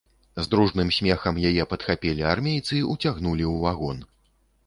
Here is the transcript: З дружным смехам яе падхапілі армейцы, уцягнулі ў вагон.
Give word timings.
З 0.43 0.43
дружным 0.53 0.87
смехам 0.95 1.35
яе 1.49 1.63
падхапілі 1.75 2.25
армейцы, 2.31 2.81
уцягнулі 2.93 3.45
ў 3.53 3.55
вагон. 3.67 3.97